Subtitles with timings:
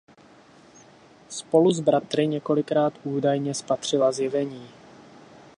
[1.29, 4.67] Spolu s bratry několikrát údajně spatřila zjevení.